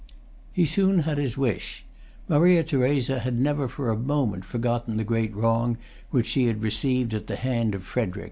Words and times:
He 0.51 0.65
soon 0.65 1.01
had 1.01 1.19
his 1.19 1.37
wish. 1.37 1.85
Maria 2.27 2.63
Theresa 2.63 3.19
had 3.19 3.39
never 3.39 3.67
for 3.67 3.91
a 3.91 3.95
moment 3.95 4.43
forgotten 4.45 4.97
the 4.97 5.03
great 5.03 5.31
wrong 5.35 5.77
which 6.09 6.25
she 6.25 6.47
had 6.47 6.63
received 6.63 7.13
at 7.13 7.27
the 7.27 7.35
hand 7.35 7.75
of 7.75 7.83
Frederic. 7.83 8.19